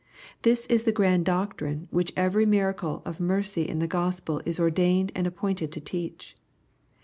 [0.41, 5.11] This is the grand doctrine which every miracle of mercy in the Gospel is ordained
[5.13, 6.35] and appointed to teach.